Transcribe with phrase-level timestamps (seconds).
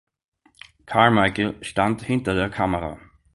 [0.87, 2.99] Carmichael stand hinter der Kamera.